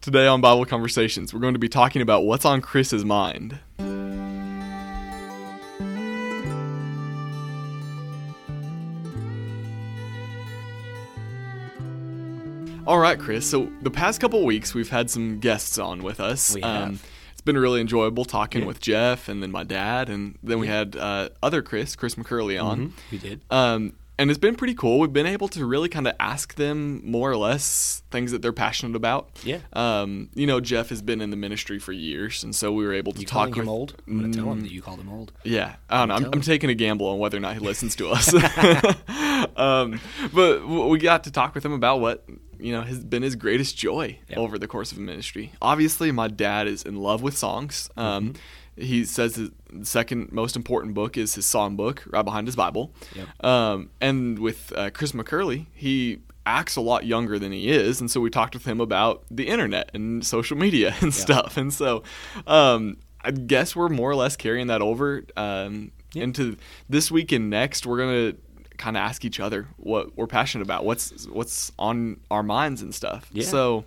[0.00, 3.58] Today on Bible Conversations, we're going to be talking about what's on Chris's mind.
[12.86, 13.48] All right, Chris.
[13.48, 16.54] So the past couple weeks, we've had some guests on with us.
[16.54, 16.88] We have.
[16.88, 17.00] Um,
[17.32, 18.66] it's been really enjoyable talking Yeah.
[18.66, 22.62] with Jeff and then my dad, and then we had uh, other Chris, Chris McCurley,
[22.62, 22.78] on.
[22.88, 23.40] Mhm, we did.
[23.50, 24.98] Um, and it's been pretty cool.
[24.98, 28.52] We've been able to really kind of ask them more or less things that they're
[28.52, 29.30] passionate about.
[29.44, 29.58] Yeah.
[29.72, 32.92] Um, you know, Jeff has been in the ministry for years, and so we were
[32.92, 33.94] able to You talk calling with him old?
[34.06, 35.32] I'm gonna tell him that you called him old.
[35.42, 36.14] Yeah, I don't know.
[36.16, 38.32] I'm, Tell I'm taking a gamble on whether or not he listens to us.
[39.56, 40.00] um,
[40.32, 42.24] but we got to talk with him about what
[42.58, 44.38] you know has been his greatest joy Yeah.
[44.38, 45.52] over the course of ministry.
[45.62, 47.88] Obviously, my dad is in love with songs.
[47.96, 48.34] Um,
[48.76, 49.50] He says his
[49.88, 52.92] second most important book is his song book, right behind his Bible.
[53.14, 53.44] Yep.
[53.44, 58.10] Um, and with uh, Chris McCurley, he acts a lot younger than he is, and
[58.10, 61.56] so we talked with him about the internet and social media and stuff.
[61.56, 62.02] And so,
[62.46, 66.22] um, I guess we're more or less carrying that over um, Yeah.
[66.24, 66.56] into
[66.88, 67.84] this week and next.
[67.86, 68.32] We're gonna
[68.78, 72.94] kind of ask each other what we're passionate about, what's what's on our minds and
[72.94, 73.28] stuff.
[73.30, 73.44] Yeah.
[73.44, 73.84] So,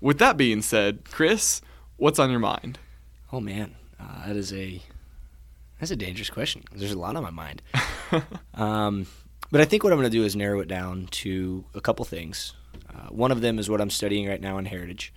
[0.00, 1.60] with that being said, Chris,
[1.96, 2.78] what's on your mind?
[3.32, 4.82] Oh man, uh, that is a
[5.78, 6.64] that's a dangerous question.
[6.74, 7.62] There's a lot on my mind.
[8.54, 9.06] um,
[9.50, 12.04] but I think what I'm going to do is narrow it down to a couple
[12.04, 12.54] things.
[12.88, 15.12] Uh, one of them is what I'm studying right now in Heritage,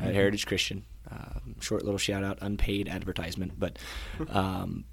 [0.00, 0.84] uh, at Heritage Christian.
[1.10, 3.78] Um, short little shout out, unpaid advertisement, but
[4.28, 4.84] um,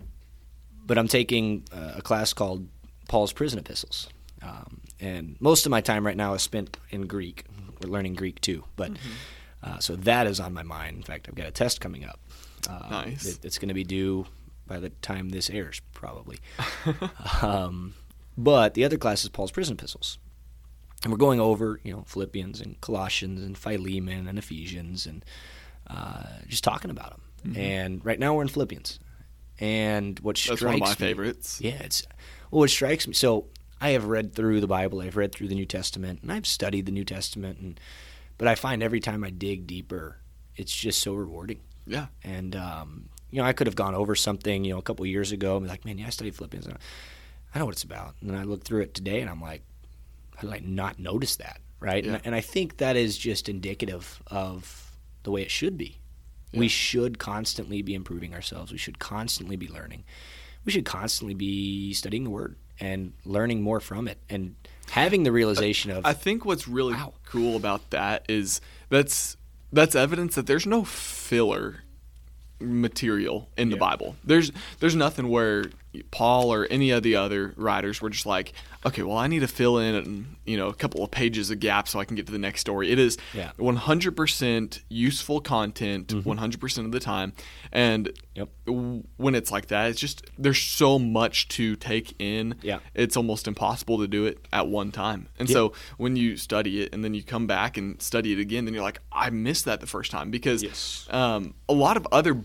[0.86, 2.68] but I'm taking uh, a class called
[3.08, 4.10] Paul's Prison Epistles,
[4.42, 7.46] um, and most of my time right now is spent in Greek.
[7.82, 8.92] We're learning Greek too, but
[9.64, 10.98] uh, so that is on my mind.
[10.98, 12.20] In fact, I've got a test coming up.
[12.70, 13.26] Uh, Nice.
[13.26, 14.26] it- it's going to be due
[14.68, 16.38] by the time this airs, probably.
[17.42, 17.94] um,
[18.38, 20.18] but the other class is Paul's Prison Epistles.
[21.04, 25.24] And we're going over, you know, Philippians and Colossians and Philemon and Ephesians and
[25.88, 27.22] uh, just talking about them.
[27.48, 27.60] Mm-hmm.
[27.60, 29.00] And right now we're in Philippians.
[29.62, 31.60] And what strikes That's one of my me- favorites.
[31.62, 32.06] yeah, it's
[32.52, 33.14] well, what strikes me.
[33.14, 33.48] So
[33.82, 36.86] I have read through the Bible, I've read through the New Testament, and I've studied
[36.86, 37.80] the New Testament, and
[38.38, 40.18] but I find every time I dig deeper,
[40.56, 41.60] it's just so rewarding.
[41.90, 42.08] Yeah.
[42.24, 45.32] And um, you know, I could have gone over something, you know, a couple years
[45.32, 46.66] ago, and be like, man, yeah, I studied Philippians.
[46.68, 46.78] and
[47.54, 48.16] I know what it's about.
[48.22, 49.62] And then I look through it today, and I'm like,
[50.36, 51.60] how did I not notice that?
[51.80, 52.04] Right?
[52.04, 52.14] Yeah.
[52.14, 54.92] And, and I think that is just indicative of
[55.24, 55.98] the way it should be.
[56.52, 58.72] We should constantly be improving ourselves.
[58.72, 60.04] We should constantly be learning.
[60.66, 64.56] We should constantly be studying the Word and learning more from it and
[64.90, 67.14] having the realization of I think what's really Wow.
[67.26, 69.38] cool about that is that's
[69.72, 71.84] that's evidence that there's no filler
[72.60, 73.80] material in the Yeah.
[73.80, 74.16] Bible.
[74.24, 75.66] There's there's nothing where
[76.12, 78.54] Paul or any of the other writers were just like,
[78.86, 81.92] okay, well, I need to fill in you know a couple of pages of gaps
[81.92, 82.92] so I can get to the next story.
[82.92, 83.52] It is Yeah.
[83.58, 87.34] 100% useful content 100% of the time,
[87.72, 88.50] and Yep.
[88.66, 92.56] w- when it's like that, it's just there's so much to take in.
[92.62, 92.80] Yeah.
[92.96, 95.28] it's almost impossible to do it at one time.
[95.40, 95.54] And Yeah.
[95.54, 98.74] so when you study it and then you come back and study it again, then
[98.74, 101.08] you're like, I missed that the first time because Yes.
[101.10, 102.44] um, a lot of other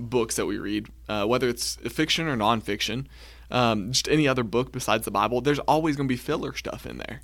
[0.00, 3.06] books that we read, uh, whether it's fiction or nonfiction,
[3.50, 6.86] um, just any other book besides the Bible, there's always going to be filler stuff
[6.86, 7.20] in there.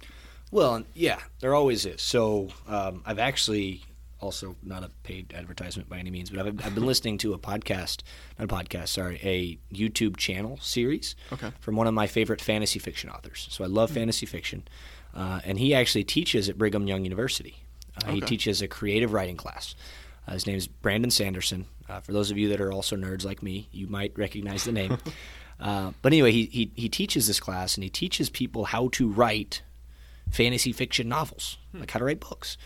[0.50, 2.02] Well, yeah, there always is.
[2.02, 3.82] So um, I've actually
[4.20, 7.38] also not a paid advertisement by any means, but I've, I've been listening to a
[7.38, 8.02] podcast,
[8.38, 11.50] not a podcast, sorry, a YouTube channel series Okay.
[11.60, 13.46] from one of my favorite fantasy fiction authors.
[13.50, 14.66] So I love fantasy fiction,
[15.14, 17.56] uh, and he actually teaches at Brigham Young University.
[18.06, 19.74] Uh, He teaches a creative writing class.
[20.26, 21.66] Uh, his name is Brandon Sanderson.
[21.88, 24.72] Uh, for those of you that are also nerds like me, you might recognize the
[24.72, 24.98] name.
[25.60, 29.08] uh, but anyway, he, he he teaches this class, and he teaches people how to
[29.08, 29.62] write
[30.30, 32.56] fantasy fiction novels, like how to write books.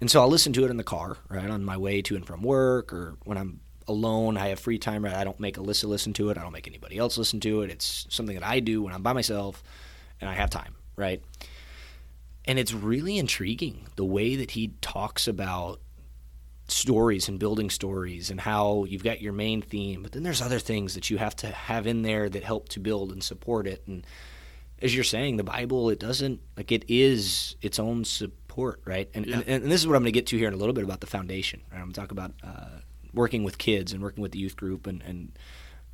[0.00, 2.26] And so I'll listen to it in the car, right, on my way to and
[2.26, 5.04] from work, or when I'm alone, I have free time.
[5.04, 6.38] Right, I don't make Alyssa listen to it.
[6.38, 7.70] I don't make anybody else listen to it.
[7.70, 9.62] It's something that I do when I'm by myself,
[10.20, 11.22] and I have time, right?
[12.44, 15.80] And it's really intriguing the way that he talks about
[16.68, 20.58] stories and building stories and how you've got your main theme, but then there's other
[20.58, 23.82] things that you have to have in there that help to build and support it.
[23.86, 24.06] And
[24.80, 29.08] as you're saying, the Bible, it doesn't like it is its own support, right?
[29.14, 29.36] And Yeah.
[29.46, 30.84] and, and this is what I'm going to get to here in a little bit
[30.84, 31.62] about the foundation.
[31.70, 31.78] Right?
[31.78, 32.80] I'm going to talk about uh,
[33.14, 35.32] working with kids and working with the youth group and, and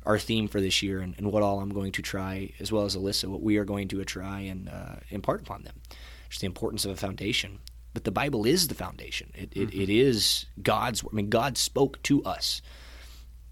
[0.05, 2.83] our theme for this year and, and what all I'm going to try, as well
[2.85, 5.81] as Alyssa, what we are going to try and uh, impart upon them.
[6.29, 7.59] Just the importance of a foundation.
[7.95, 9.31] But the Bible is the foundation.
[9.33, 11.01] It, it, it is God's.
[11.03, 12.61] I mean, God spoke to us,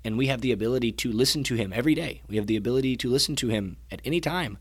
[0.04, 2.22] and we have the ability to listen to Him every day.
[2.28, 4.57] We have the ability to listen to Him at any time,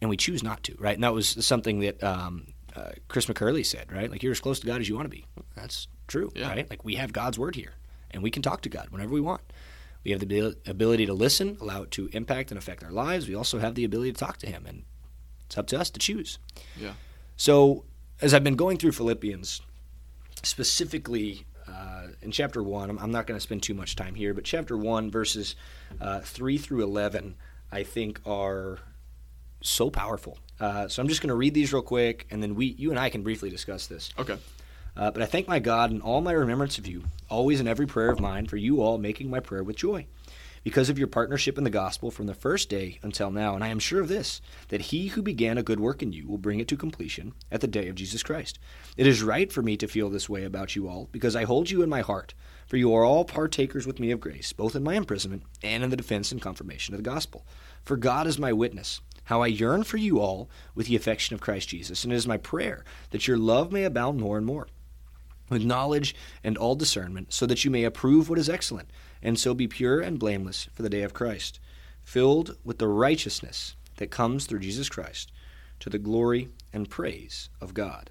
[0.00, 0.74] and we choose not to.
[0.78, 0.94] Right?
[0.94, 3.92] And that was something that um, uh, Chris McCurley said.
[3.92, 4.10] Right?
[4.10, 5.26] Like you're as close to God as you want to be.
[5.54, 6.48] That's true, Yeah.
[6.48, 6.68] right?
[6.70, 7.74] Like we have God's word here,
[8.12, 9.42] and we can talk to God whenever we want.
[10.04, 13.28] We have the ability to listen, allow it to impact and affect our lives.
[13.28, 14.84] We also have the ability to talk to Him, and
[15.44, 16.38] it's up to us to choose.
[16.80, 16.94] Yeah.
[17.36, 17.84] So,
[18.20, 19.60] as I've been going through Philippians,
[20.42, 24.34] specifically uh, in chapter 1, I'm, I'm not going to spend too much time here,
[24.34, 25.56] but chapter 1, verses
[26.00, 27.36] uh, 3 through 11,
[27.72, 28.78] I think are
[29.60, 30.38] so powerful.
[30.60, 32.98] Uh, so I'm just going to read these real quick, and then we, you and
[32.98, 34.10] I can briefly discuss this.
[34.18, 34.36] Okay.
[34.96, 37.86] Uh, but I thank my God in all my remembrance of you, always in every
[37.86, 40.06] prayer of mine, for you all making my prayer with joy,
[40.64, 43.54] because of your partnership in the gospel from the first day until now.
[43.54, 46.26] And I am sure of this, that he who began a good work in you
[46.26, 48.58] will bring it to completion at the day of Jesus Christ.
[48.96, 51.70] It is right for me to feel this way about you all, because I hold
[51.70, 52.34] you in my heart,
[52.66, 55.90] for you are all partakers with me of grace, both in my imprisonment and in
[55.90, 57.46] the defense and confirmation of the gospel.
[57.84, 61.40] For God is my witness how I yearn for you all with the affection of
[61.40, 64.68] Christ Jesus, and it is my prayer that your love may abound more and more
[65.50, 68.88] with knowledge and all discernment, so that you may approve what is excellent,
[69.24, 71.58] and so be pure and blameless for the day of Christ,
[72.04, 75.32] filled with the righteousness that comes through Jesus Christ,
[75.80, 78.10] to the glory and praise of God.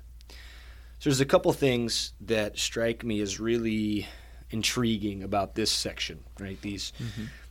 [1.00, 4.08] So there's a couple things that strike me as really
[4.50, 6.60] intriguing about this section, right?
[6.62, 6.94] These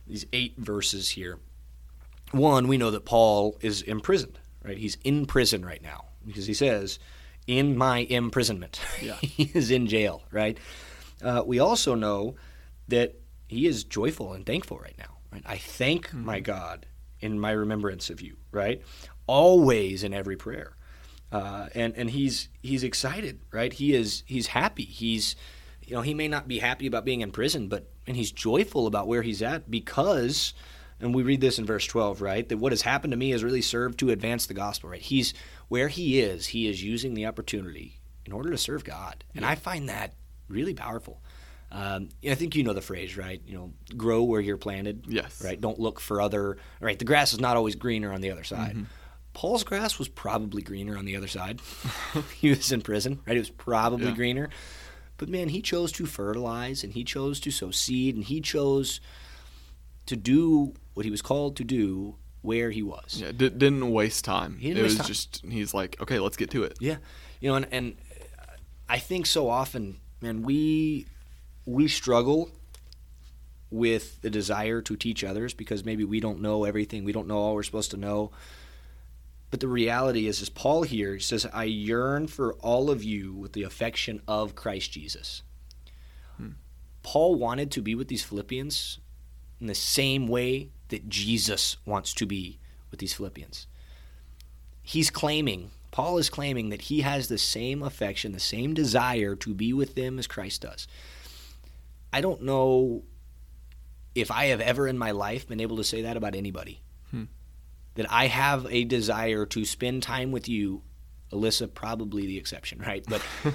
[0.07, 1.39] these eight verses here.
[2.31, 4.77] One, we know that Paul is imprisoned, right?
[4.77, 6.97] He's in prison right now because he says,
[7.45, 9.15] "In my imprisonment." Yeah.
[9.15, 10.57] he is in jail, right?
[11.21, 12.35] Uh, we also know
[12.87, 13.15] that
[13.53, 15.17] he is joyful and thankful right now.
[15.31, 15.43] Right?
[15.45, 16.85] I thank my God
[17.19, 18.81] in my remembrance of you, right?
[19.25, 20.75] Always in every prayer,
[21.31, 23.73] uh, and and he's he's excited, right?
[23.73, 24.83] He is he's happy.
[24.83, 25.35] He's
[25.81, 28.87] you know he may not be happy about being in prison, but and he's joyful
[28.87, 30.53] about where he's at because.
[30.99, 32.47] And we read this in verse 12, right?
[32.47, 35.01] That what has happened to me has really served to advance the gospel, right?
[35.01, 35.33] He's
[35.67, 39.25] where he is, he is using the opportunity in order to serve God.
[39.35, 40.13] And I find that
[40.47, 41.21] really powerful.
[41.75, 43.41] Um, I think you know the phrase, right?
[43.47, 45.05] You know, grow where you're planted.
[45.07, 45.41] Yes.
[45.43, 45.59] Right.
[45.59, 46.57] Don't look for other.
[46.79, 46.99] Right.
[46.99, 48.85] The grass is not always greener on the other side.
[49.33, 51.59] Paul's grass was probably greener on the other side.
[52.35, 53.19] he was in prison.
[53.25, 53.35] Right.
[53.35, 54.15] It was probably Yeah.
[54.15, 54.49] greener.
[55.17, 58.99] But man, he chose to fertilize and he chose to sow seed and he chose
[60.05, 63.19] to do what he was called to do where he was.
[63.21, 63.31] Yeah.
[63.31, 64.57] D- didn't waste time.
[64.59, 65.07] He didn't it waste was time.
[65.07, 66.77] just he's like, okay, let's get to it.
[66.79, 66.97] Yeah,
[67.39, 67.95] you know, and, and
[68.89, 71.05] I think so often, man, we
[71.65, 72.51] we struggle
[73.69, 77.37] with the desire to teach others because maybe we don't know everything, we don't know
[77.37, 78.31] all we're supposed to know.
[79.49, 83.53] But the reality is, as Paul here says, "I yearn for all of you with
[83.53, 85.43] the affection of Christ Jesus."
[86.37, 86.53] Hmm.
[87.03, 88.99] Paul wanted to be with these Philippians
[89.61, 92.59] in the same way that Jesus wants to be
[92.89, 93.67] with these Philippians
[94.83, 99.53] he's claiming paul is claiming that he has the same affection the same desire to
[99.53, 100.87] be with them as christ does
[102.13, 103.03] i don't know
[104.15, 106.81] if i have ever in my life been able to say that about anybody
[107.11, 107.25] Hmm.
[107.95, 110.83] that i have a desire to spend time with you
[111.31, 113.21] alyssa probably the exception right but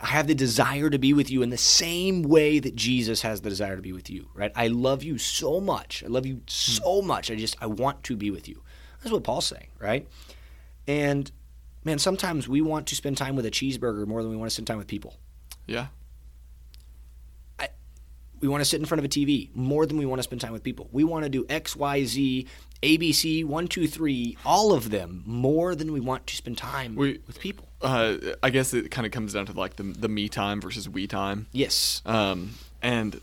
[0.00, 3.40] I have the desire to be with you in the same way that Jesus has
[3.42, 4.50] the desire to be with you, right?
[4.56, 6.02] I love you so much.
[6.02, 7.30] I love you so much.
[7.30, 8.64] I just I want to be with you.
[9.00, 10.08] That's what Paul's saying, right?
[10.88, 11.30] And
[11.84, 14.54] man, sometimes we want to spend time with a cheeseburger more than we want to
[14.54, 15.14] spend time with people.
[15.68, 15.86] Yeah.
[18.42, 20.40] We want to sit in front of a TV more than we want to spend
[20.40, 20.88] time with people.
[20.90, 22.46] We want to do X, Y, Z,
[22.82, 27.20] ABC, one, two, three, all of them more than we want to spend time We-
[27.26, 27.68] with people.
[27.80, 30.88] Uh, I guess it kind of comes down to like the the me time versus
[30.88, 31.46] we time.
[31.52, 32.00] Yes.
[32.06, 33.20] Um, and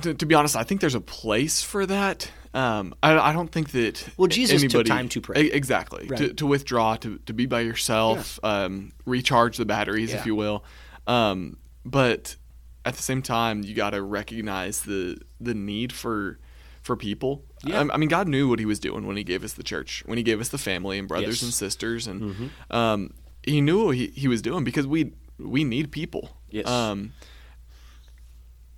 [0.00, 2.30] to, to be honest, I think there's a place for that.
[2.54, 5.40] Um, I, I don't think that Well, Jesus took time to pray.
[5.46, 6.36] Exactly to, Right.
[6.38, 10.18] to withdraw, to, to be by yourself, um, recharge the batteries, Yeah.
[10.20, 10.64] if you will.
[11.06, 12.36] Um, but
[12.84, 16.38] at the same time, you got to recognize the the need for
[16.82, 17.42] for people.
[17.64, 17.78] Yeah.
[17.78, 20.02] Um, I mean, God knew what He was doing when He gave us the church,
[20.06, 21.36] when He gave us the family and brothers Yes.
[21.38, 21.46] Mm-hmm.
[21.46, 25.90] and sisters, and um, He knew what he, he was doing because we we need
[25.92, 26.36] people.
[26.50, 26.66] Yes.
[26.68, 27.12] Um,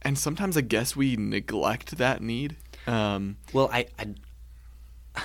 [0.02, 2.56] and sometimes I guess we neglect that need.
[2.86, 4.14] Um, Well, I, I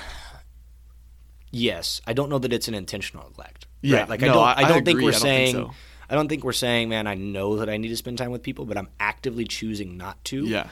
[1.52, 3.68] yes, I don't know that it's an intentional neglect.
[3.82, 4.10] Yeah, Right?
[4.10, 4.38] like I don't.
[4.38, 5.54] I- I, don't I think we're I don't think saying.
[5.56, 5.72] so.
[6.12, 7.08] I don't think we're saying, man.
[7.08, 10.24] I know that I need to spend time with people, but I'm actively choosing not
[10.26, 10.46] to.
[10.46, 10.68] yeah.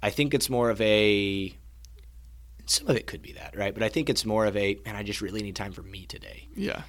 [0.00, 1.52] I think it's more of a.
[2.66, 3.74] Some of it could be that, right?
[3.74, 4.94] But I think it's more of a, man.
[4.94, 6.46] I just really need time for me today.
[6.54, 6.82] Yeah.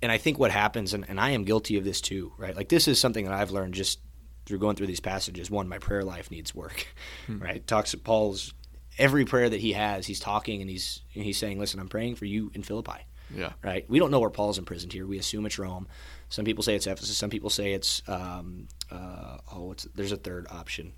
[0.00, 2.54] and I think what happens, and, and I am guilty of this too, right?
[2.54, 3.98] Like this is something that I've learned just
[4.46, 5.50] through going through these passages.
[5.50, 6.86] One, my prayer life needs work,
[7.26, 7.38] hmm.
[7.42, 7.66] right?
[7.66, 8.54] Talks Paul's
[8.98, 12.14] every prayer that he has, he's talking and he's and he's saying, "Listen, I'm praying
[12.14, 13.06] for you in Philippi.
[13.34, 13.52] Yeah.
[13.62, 13.88] Right.
[13.88, 15.06] We don't know where Paul's imprisoned here.
[15.06, 15.86] We assume it's Rome.
[16.30, 17.16] Some people say it's Ephesus.
[17.18, 20.92] Some people say it's um, uh, oh, it's there's a third option.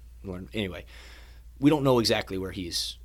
[0.55, 0.85] Anyway,
[1.59, 2.99] we don't know exactly where he's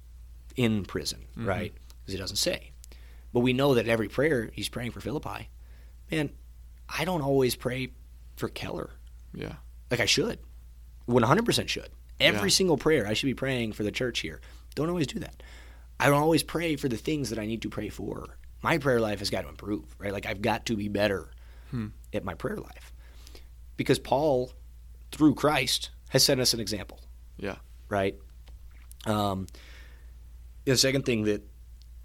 [0.56, 1.48] in prison, Mm-hmm.
[1.48, 1.74] right?
[2.02, 2.72] Because he doesn't say.
[3.34, 5.50] But we know that every prayer he's praying for Philippi.
[6.12, 6.30] Man,
[6.88, 7.90] I don't always pray
[8.36, 8.92] for Keller
[9.34, 9.56] Yeah.
[9.92, 10.40] like I should.
[11.08, 11.90] 100% should.
[12.20, 12.54] Every Yeah.
[12.54, 14.42] single prayer I should be praying for the church here.
[14.76, 15.42] Don't always do that.
[16.00, 18.38] I don't always pray for the things that I need to pray for.
[18.62, 20.14] My prayer life has got to improve, right?
[20.14, 21.30] Like I've got to be better
[21.72, 21.88] Hmm.
[22.14, 22.94] At my prayer life.
[23.76, 24.52] Because Paul,
[25.12, 27.00] through Christ, has set us an example,
[27.38, 27.58] Yeah.
[27.90, 28.16] right?
[29.06, 29.48] Um,
[30.66, 31.44] the second thing that,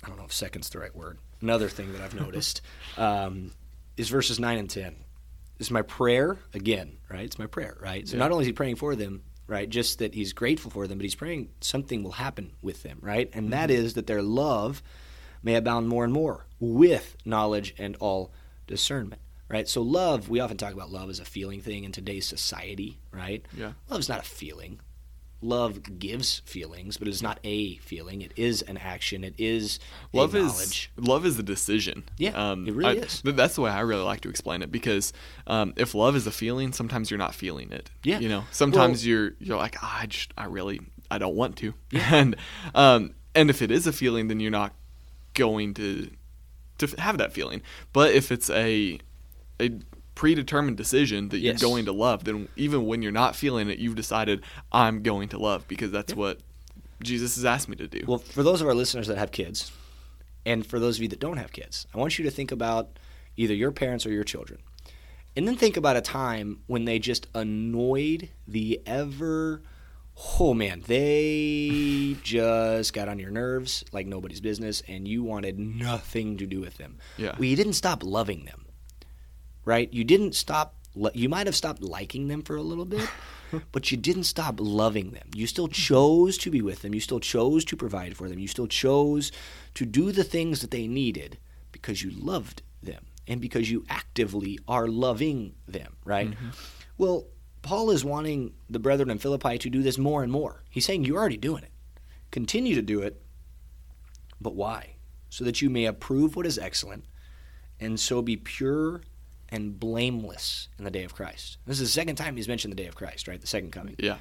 [0.05, 2.61] I don't know if second's the right word, another thing that I've noticed
[2.97, 3.53] um,
[3.97, 4.97] is verses 9 and 10.
[5.59, 7.25] This is my prayer, again, right?
[7.25, 8.07] It's my prayer, right?
[8.09, 8.21] So Yeah.
[8.21, 11.03] not only is he praying for them, right, just that he's grateful for them, but
[11.05, 13.31] he's praying something will happen with them, right?
[13.33, 14.83] And that is that their love
[15.43, 18.33] may abound more and more with knowledge and all
[18.67, 19.21] discernment,
[19.53, 19.69] right?
[19.69, 23.45] So love, we often talk about love as a feeling thing in today's society, right?
[23.57, 23.73] Yeah.
[23.89, 24.81] Love's not a feeling.
[25.45, 28.23] Love gives feelings, but it's not a feeling.
[28.23, 29.25] It is an action.
[29.25, 29.81] It is
[30.13, 30.91] love is knowledge.
[30.97, 32.05] love is a decision.
[32.17, 33.23] Yeah, it really I- is.
[33.23, 35.13] th- That's the way I really like to explain it because
[35.49, 37.91] um, if love is a feeling, sometimes you're not feeling it.
[38.05, 38.21] Yeah.
[38.21, 40.81] you know, sometimes Well- you're you're like, "Ah, I just I really
[41.11, 42.37] I don't want to, and
[42.77, 44.75] um, and if it is a feeling, then you're not
[45.35, 46.09] going to
[46.79, 47.63] to have that feeling.
[47.93, 49.01] But if it's a
[49.63, 49.71] a
[50.15, 53.97] predetermined decision that you're going to love, then even when you're not feeling it, you've
[53.97, 56.41] decided I'm going to love because that's what
[57.03, 58.05] Jesus has asked me to do.
[58.07, 59.73] Well, for those of our listeners that have kids,
[60.45, 62.99] and for those of you that don't have kids, I want you to think about
[63.37, 64.61] either your parents or your children.
[65.35, 69.63] And then think about a time when they just annoyed the ever.
[70.39, 76.37] Oh man, they just got on your nerves like nobody's business, and you wanted nothing
[76.37, 76.99] to do with them.
[77.17, 77.33] Yeah.
[77.39, 78.62] Well, you didn't stop loving them,
[79.65, 79.93] right?
[79.93, 80.75] You didn't stop.
[81.15, 83.09] You might have stopped liking them for a little bit,
[83.73, 85.29] but you didn't stop loving them.
[85.35, 86.95] You still chose to be with them.
[86.95, 88.39] You still chose to provide for them.
[88.39, 89.33] You still chose
[89.75, 91.39] to do the things that they needed
[91.71, 96.31] because you loved them and because you actively are loving them, right?
[96.31, 96.49] Mm-hmm.
[96.99, 97.27] Well,
[97.63, 100.63] Paul is wanting the brethren in Philippi to do this more and more.
[100.69, 101.71] He's saying you're already doing it.
[102.31, 103.23] Continue to do it,
[104.41, 104.97] but why?
[105.31, 107.05] So that you may approve what is excellent
[107.83, 109.03] and so be pure
[109.53, 111.59] and blameless in the day of Christ.
[111.67, 113.41] This is the second time he's mentioned the day of Christ, right?
[113.41, 113.95] The second coming.
[113.99, 114.17] yeah.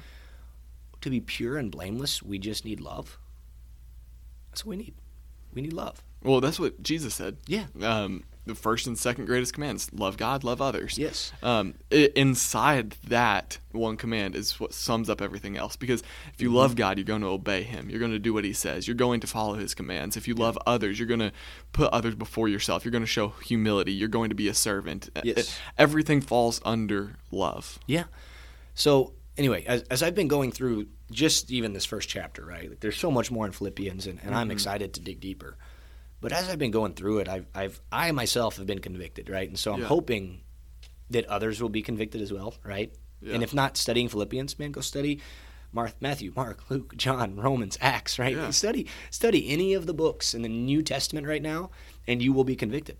[1.00, 3.18] To be pure and blameless, we just need love.
[4.50, 4.94] That's what we need.
[5.52, 6.04] We need love.
[6.22, 7.38] Well, that's what Jesus said.
[7.48, 7.64] Yeah.
[7.80, 10.98] Um, the first and second greatest commands: love God, love others.
[10.98, 11.32] Yes.
[11.42, 15.76] Um, i inside that one command is what sums up everything else.
[15.76, 16.02] Because
[16.34, 17.88] if you love God, you're going to obey Him.
[17.88, 18.86] You're going to do what He says.
[18.86, 20.16] You're going to follow His commands.
[20.16, 21.32] If you love others, you're going to
[21.72, 22.84] put others before yourself.
[22.84, 23.92] You're going to show humility.
[23.92, 25.08] You're going to be a servant.
[25.22, 25.38] Yes.
[25.38, 27.78] E- Everything falls under love.
[27.86, 28.04] Yeah.
[28.74, 32.68] So anyway, as, as I've been going through just even this first chapter, right?
[32.70, 35.56] Like, there's so much more in Philippians, and, and I'm excited to dig deeper.
[36.22, 39.46] But as I've been going through it, I've, I've I myself have been convicted, right?
[39.48, 39.86] And so I'm Yeah.
[39.86, 40.40] hoping
[41.10, 42.90] that others will be convicted as well, right?
[43.20, 43.34] Yeah.
[43.34, 45.20] And if not studying Philippians, man, go study
[45.72, 48.34] Mar- Matthew, Mark, Luke, John, Romans, Acts, right?
[48.36, 48.50] Yeah.
[48.50, 51.70] Study study any of the books in the New Testament right now,
[52.06, 52.96] and you will be convicted.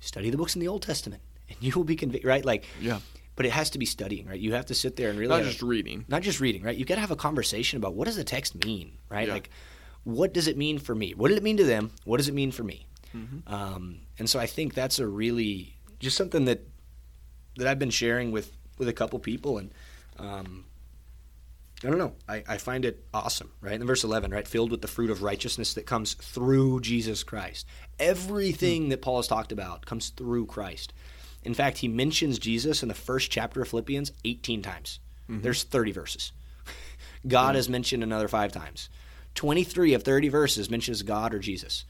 [0.00, 2.44] Study the books in the Old Testament, and you will be convicted, right?
[2.44, 3.00] Like, Yeah.
[3.36, 4.38] but it has to be studying, right?
[4.38, 6.04] You have to sit there and really Not just reading.
[6.08, 6.76] not just reading, right?
[6.76, 9.28] You've got to have a conversation about what does the text mean, right?
[9.28, 9.50] Like,
[10.06, 11.14] what does it mean for me?
[11.14, 11.90] What did it mean to them?
[12.04, 12.86] What does it mean for me?
[13.12, 13.52] Mm-hmm.
[13.52, 16.60] Um, and so I think that's a really just something that
[17.56, 19.72] that I've been sharing with with a couple people, and
[20.20, 20.64] um,
[21.82, 22.12] I don't know.
[22.28, 23.74] I, I find it awesome, right?
[23.74, 24.46] In verse 11, right?
[24.46, 27.66] Filled with the fruit of righteousness that comes through Jesus Christ.
[27.98, 30.92] Everything that Paul has talked about comes through Christ.
[31.42, 35.00] In fact, he mentions Jesus in the first chapter of Philippians 18 times.
[35.42, 36.32] There's 30 verses.
[37.26, 38.88] God is mentioned another five times.
[39.36, 41.84] 23 of 30 verses mentions God or Jesus.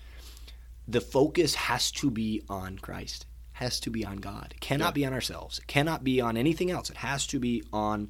[0.87, 4.53] The focus has to be on Christ, has to be on God.
[4.55, 4.91] It cannot Yeah.
[4.93, 5.59] be on ourselves.
[5.59, 6.91] It cannot be on anything else.
[6.91, 8.09] It has to be on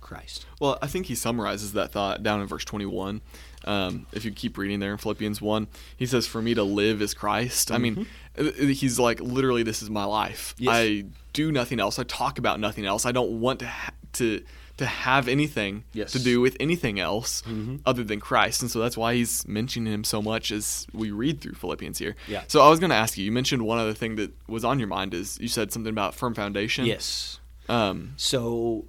[0.00, 0.46] Christ.
[0.60, 3.20] Well, I think he summarizes that thought down in verse 21.
[3.66, 7.02] Um, if you keep reading there in Philippians 1, he says, For me to live
[7.02, 7.70] is Christ.
[7.70, 8.06] I mean,
[8.38, 10.54] uh, he's like, literally, this is my life.
[10.56, 10.64] Mm-hmm.
[10.64, 10.74] Yes.
[10.74, 11.98] I do nothing else.
[11.98, 13.04] I talk about nothing else.
[13.04, 14.42] I don't want to ha- to
[14.80, 16.12] to have anything Yes.
[16.12, 17.76] to do with anything else Mm-hmm.
[17.86, 18.60] other than Christ.
[18.62, 22.16] And so that's why he's mentioning him so much as we read through Philippians here.
[22.28, 22.42] Yeah.
[22.48, 24.78] So I was going to ask you, you mentioned one other thing that was on
[24.78, 26.84] your mind is you said something about firm foundation.
[26.84, 27.38] Yes.
[27.68, 28.86] Um, So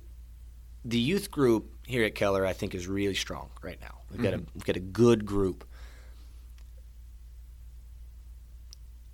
[0.83, 3.99] the youth group here at Keller, I think, is really strong right now.
[4.11, 5.63] We've got a we've got a good group.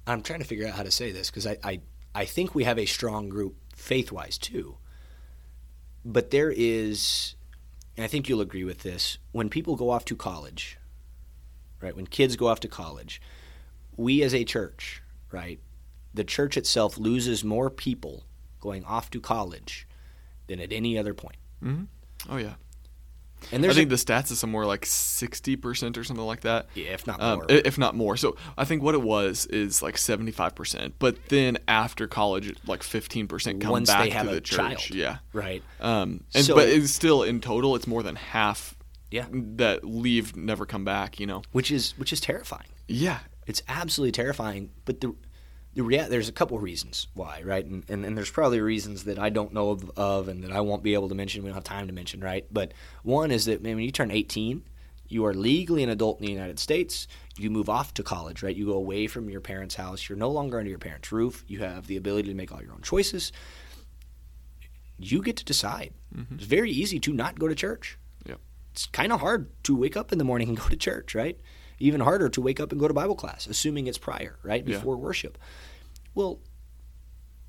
[0.06, 1.82] I'm trying to figure out how to say this because I, I
[2.16, 4.78] I think we have a strong group faith wise too.
[6.10, 7.36] But there is,
[7.98, 10.78] and I think you'll agree with this, when people go off to college,
[11.82, 11.94] right?
[11.94, 13.22] When kids go off to college,
[13.98, 15.02] we as a church,
[15.34, 15.60] right?
[16.14, 18.24] The church itself loses more people
[18.62, 19.86] going off to college
[20.48, 21.36] than at any other point.
[21.62, 22.32] Mm-hmm.
[22.32, 22.54] Oh yeah.
[23.52, 26.68] And I think a, the stats is somewhere like sixty percent or something like that.
[26.76, 27.46] yeah, if not Um, more.
[27.52, 28.18] i- if not more.
[28.18, 32.56] So I think what it was is like seventy five percent, but then after college,
[32.66, 34.58] like fifteen percent come Once back to the church.
[34.58, 34.90] child.
[34.90, 35.18] Yeah.
[35.34, 35.64] right.
[35.80, 38.76] Um, and So- but it's still in total, it's more than half.
[39.12, 39.28] Yeah.
[39.32, 41.20] That leave never come back.
[41.20, 41.42] You know.
[41.52, 42.68] Which is which is terrifying.
[42.88, 43.20] Yeah.
[43.46, 44.72] It's absolutely terrifying.
[44.84, 45.16] But the
[45.78, 47.64] the rea- there's a couple reasons why, right?
[47.64, 50.60] And, and and there's probably reasons that I don't know of, of and that I
[50.60, 51.44] won't be able to mention.
[51.44, 52.46] We don't have time to mention, right?
[52.52, 54.64] But one is that man, when you turn 18,
[55.08, 57.08] you are legally an adult in the United States.
[57.38, 58.56] You move off to college, right?
[58.56, 60.10] You go away from your parents' house.
[60.10, 61.46] You're no longer under your parents' roof.
[61.48, 63.32] You have the ability to make all your own choices.
[64.98, 65.94] You get to decide.
[66.16, 66.36] Mm-hmm.
[66.36, 68.00] It's very easy to not go to church.
[68.26, 68.40] Yep.
[68.72, 71.40] It's kind of hard to wake up in the morning and go to church, right?
[71.80, 74.66] Even harder to wake up and go to Bible class, assuming it's prior, right?
[74.66, 74.78] Yeah.
[74.78, 75.38] Before worship.
[76.16, 76.40] Well,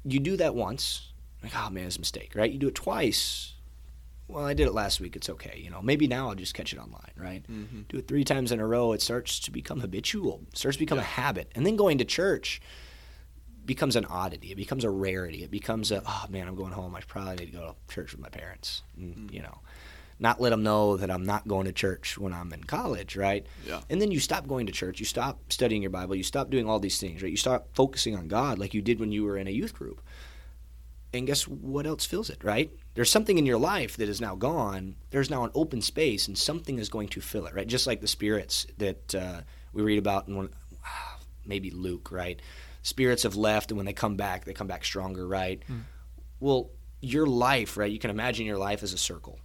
[0.05, 2.51] you do that once, like, oh man, it's a mistake, right?
[2.51, 3.55] You do it twice.
[4.27, 5.17] Well, I did it last week.
[5.17, 5.59] It's okay.
[5.63, 7.43] You know, maybe now I'll just catch it online, right?
[7.51, 7.83] Mm-hmm.
[7.89, 8.93] Do it three times in a row.
[8.93, 10.43] It starts to become habitual.
[10.53, 11.51] It starts to become a habit.
[11.55, 12.61] And then going to church
[13.65, 14.53] becomes an oddity.
[14.53, 15.45] It becomes a rarity.
[15.45, 16.95] It becomes a, oh man, I'm going home.
[16.95, 18.83] I probably need to go to church with my parents.
[18.99, 19.33] And, Mm.
[19.33, 19.59] You know,
[20.21, 23.47] not let them know that I'm not going to church when I'm in college, right?
[23.67, 23.81] Yeah.
[23.89, 24.99] And then you stop going to church.
[24.99, 26.17] You stop studying your Bible.
[26.17, 27.31] You stop doing all these things, right?
[27.31, 30.03] You stop focusing on God like you did when you were in a youth group.
[31.15, 32.71] And guess what else fills it, right?
[32.95, 34.97] There's something in your life that is now gone.
[35.11, 37.67] There's now an open space, and something is going to fill it, right?
[37.67, 39.41] Just like the spirits that uh,
[39.73, 40.51] we read about in one,
[41.47, 42.43] maybe Luke, right?
[42.83, 45.63] Spirits have left, and when they come back, they come back stronger, right?
[46.41, 46.71] Well,
[47.01, 47.91] your life, right?
[47.91, 49.39] You can imagine your life as a circle.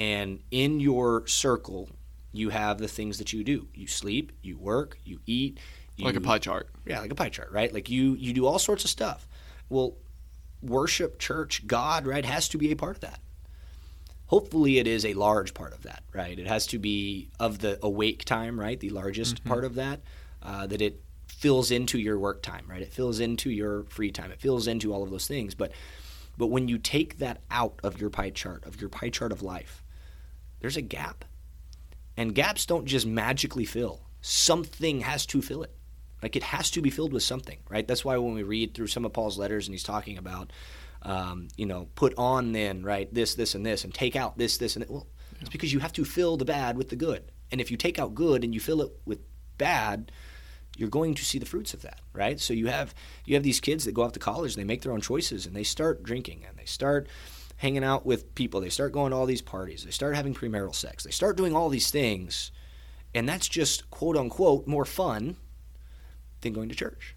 [0.00, 1.90] And in your circle,
[2.32, 3.68] you have the things that you do.
[3.74, 5.58] You sleep, you work, you eat.
[5.96, 6.70] You, Like a pie chart.
[6.86, 7.70] yeah, like a pie chart, right?
[7.72, 9.28] Like you you do all sorts of stuff.
[9.68, 9.96] Well,
[10.62, 13.20] worship, church, God, right, has to be a part of that.
[14.28, 16.38] Hopefully, it is a large part of that, right?
[16.38, 18.80] It has to be of the awake time, right?
[18.80, 20.00] The largest part of that,
[20.42, 22.80] uh, that it fills into your work time, right?
[22.80, 24.30] It fills into your free time.
[24.30, 25.54] It fills into all of those things.
[25.54, 25.72] But
[26.38, 29.42] but when you take that out of your pie chart, of your pie chart of
[29.42, 29.82] life,
[30.60, 31.24] there's a gap.
[32.16, 34.02] And gaps don't just magically fill.
[34.20, 35.74] Something has to fill it.
[36.22, 37.86] Like it has to be filled with something, right?
[37.86, 40.52] That's why when we read through some of Paul's letters and he's talking about,
[41.02, 44.58] um, you know, put on then, right, this, this, and this, and take out this,
[44.58, 44.90] this, and that.
[44.90, 45.06] Well,
[45.40, 47.32] it's because you have to fill the bad with the good.
[47.50, 49.20] And if you take out good and you fill it with
[49.56, 50.12] bad,
[50.76, 52.38] you're going to see the fruits of that, right?
[52.38, 52.94] So you have
[53.24, 55.56] you have these kids that go off to college, they make their own choices, and
[55.56, 57.08] they start drinking, and they start
[57.60, 60.74] hanging out with people, they start going to all these parties, they start having premarital
[60.74, 62.52] sex, they start doing all these things,
[63.14, 65.36] and that's just quote unquote more fun
[66.40, 67.14] than going to church.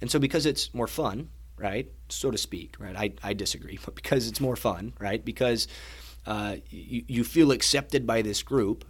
[0.00, 3.94] And so because it's more fun, right, so to speak, right, I, I disagree, but
[3.94, 5.68] because it's more fun, right, because
[6.26, 8.86] uh, you, you feel accepted by this group,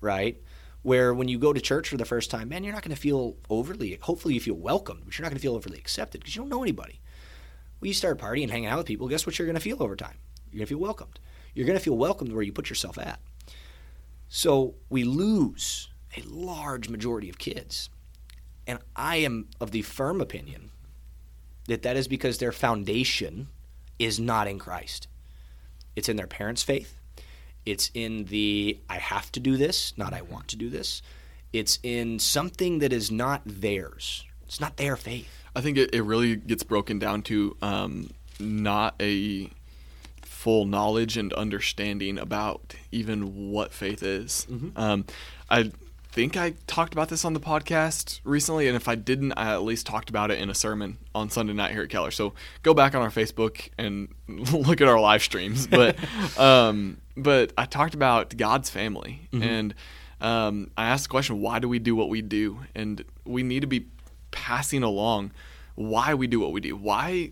[0.00, 0.40] right,
[0.80, 3.00] where when you go to church for the first time, man, you're not going to
[3.00, 6.34] feel overly, hopefully you feel welcomed, but you're not going to feel overly accepted because
[6.34, 7.01] you don't know anybody.
[7.82, 9.82] Well, you start partying and hanging out with people, guess what you're going to feel
[9.82, 10.14] over time?
[10.52, 11.18] You're going to feel welcomed.
[11.52, 13.18] You're going to feel welcomed where you put yourself at.
[14.28, 17.90] So we lose a large majority of kids.
[18.68, 20.70] And I am of the firm opinion
[21.66, 23.48] that that is because their foundation
[23.98, 25.08] is not in Christ.
[25.96, 27.00] It's in their parents' faith.
[27.66, 31.02] It's in the I have to do this, not I want to do this.
[31.52, 34.24] It's in something that is not theirs.
[34.46, 35.41] It's not their faith.
[35.54, 38.10] I think it, it really gets broken down to um,
[38.40, 39.50] not a
[40.22, 44.46] full knowledge and understanding about even what faith is.
[44.76, 45.04] Um,
[45.48, 45.70] I
[46.10, 49.62] think I talked about this on the podcast recently, and if I didn't, I at
[49.62, 52.10] least talked about it in a sermon on Sunday night here at Keller.
[52.10, 55.66] So go back on our Facebook and look at our live streams.
[55.66, 55.96] But
[56.38, 59.74] um, but I talked about God's family, and
[60.20, 62.60] um, I asked the question, why do we do what we do?
[62.74, 63.86] And we need to be
[64.32, 65.30] passing along
[65.74, 66.76] why we do what we do.
[66.76, 67.30] Why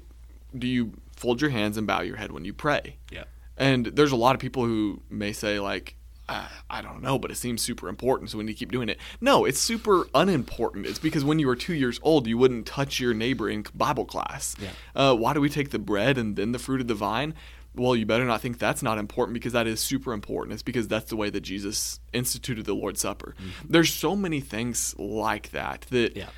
[0.56, 2.96] do you fold your hands and bow your head when you pray?
[3.10, 3.24] Yeah.
[3.56, 5.96] And there's a lot of people who may say like,
[6.28, 8.88] I, I don't know, but it seems super important, so we need to keep doing
[8.88, 8.98] it.
[9.20, 10.86] No, it's super unimportant.
[10.86, 14.04] It's because when you were two years old, you wouldn't touch your neighbor in Bible
[14.04, 14.54] class.
[14.60, 14.70] Yeah.
[14.94, 17.34] Uh, why do we take the bread and then the fruit of the vine?
[17.74, 20.54] Well, you better not think that's not important because that is super important.
[20.54, 23.34] It's because that's the way that Jesus instituted the Lord's Supper.
[23.68, 26.30] There's so many things like that that Yeah.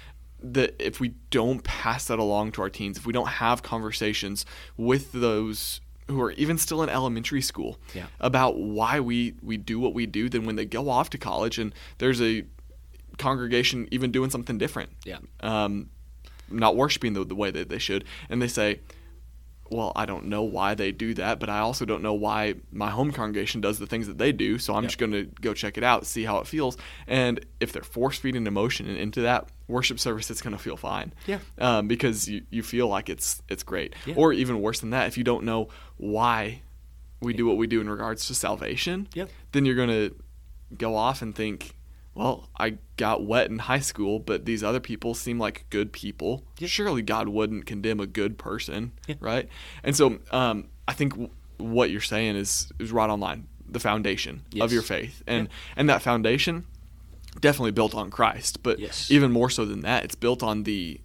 [0.43, 4.45] That if we don't pass that along to our teens, if we don't have conversations
[4.77, 8.07] with those who are even still in elementary school Yeah.
[8.21, 11.59] about why we we do what we do, then when they go off to college
[11.59, 12.45] and there's a
[13.19, 15.19] congregation even doing something different, Yeah.
[15.41, 15.91] um,
[16.51, 18.81] not worshiping the, the way that they should, and they say,
[19.73, 22.91] well, I don't know why they do that, but I also don't know why my
[22.91, 24.59] home congregation does the things that they do.
[24.59, 24.89] So I'm Yep.
[24.91, 26.77] just going to go check it out, see how it feels.
[27.07, 31.13] And if they're force feeding emotion into that worship service, it's going to feel fine.
[31.27, 31.39] Yeah.
[31.59, 33.95] Um, because you, you feel like it's it's great.
[34.07, 34.15] Yeah.
[34.17, 36.63] Or even worse than that, if you don't know why
[37.21, 39.31] we do what we do in regards to salvation, Yep.
[39.53, 40.15] then you're going to
[40.77, 41.75] go off and think,
[42.15, 46.45] well, I got wet in high school, but these other people seem like good people.
[46.59, 46.69] Yeah.
[46.69, 49.15] Surely God wouldn't condemn a good person, Yeah.
[49.21, 49.49] right?
[49.83, 53.47] And so um, I think w- what you're saying is is right on line.
[53.69, 54.65] The foundation Yes.
[54.65, 56.67] of your faith, and and that foundation
[57.41, 59.11] definitely built on Christ, but Yes.
[59.11, 61.01] even more so than that, it's built on the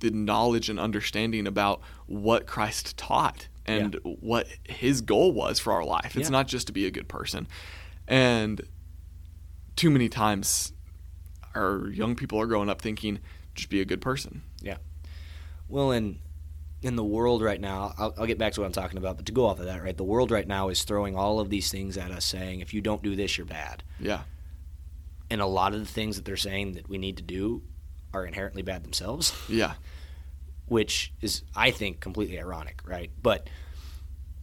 [0.00, 5.84] the knowledge and understanding about what Christ taught and what his goal was for our
[5.84, 6.14] life.
[6.16, 6.32] It's Yeah.
[6.32, 7.48] not just to be a good person.
[8.06, 8.60] And
[9.76, 10.72] too many times
[11.54, 13.18] our young people are growing up thinking
[13.54, 14.42] just be a good person.
[14.60, 14.78] Yeah.
[15.68, 16.18] Well, in
[16.82, 19.24] in the world right now, I'll, I'll get back to what I'm talking about, but
[19.26, 19.96] to go off of that, right?
[19.96, 22.82] The world right now is throwing all of these things at us, saying if you
[22.82, 23.82] don't do this, you're bad.
[23.98, 24.22] Yeah.
[25.30, 27.62] And a lot of the things that they're saying that we need to do
[28.12, 29.74] are inherently bad themselves, Yeah.
[30.66, 33.10] which is, I think, completely ironic, right?
[33.22, 33.48] But